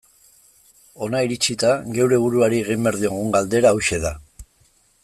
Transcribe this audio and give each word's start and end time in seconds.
Hona 1.07 1.21
iritsita, 1.27 1.75
geure 1.99 2.19
buruari 2.25 2.63
egin 2.65 2.89
behar 2.89 2.99
diogun 3.05 3.31
galdera 3.39 3.75
hauxe 3.77 4.03
da. 4.09 4.15